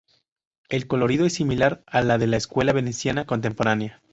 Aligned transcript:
El 0.67 0.87
colorido 0.87 1.27
es 1.27 1.33
similar 1.33 1.83
al 1.85 2.07
de 2.19 2.25
la 2.25 2.37
Escuela 2.37 2.73
veneciana 2.73 3.25
contemporánea. 3.27 4.01